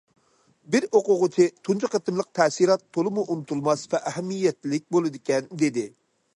بىر 0.75 0.85
ئوقۇغۇچى:« 0.99 1.45
تۇنجى 1.67 1.89
قېتىملىق 1.97 2.29
تەسىرات 2.39 2.85
تولىمۇ 2.97 3.27
ئۇنتۇلماس 3.35 3.87
ۋە 3.95 4.03
ئەھمىيەتلىك 4.13 4.91
بولىدىكەن» 4.97 5.55
دېدى. 5.65 5.89